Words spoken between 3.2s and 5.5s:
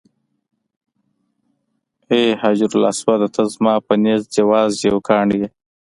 ته زما په نزد یوازې یو کاڼی یې.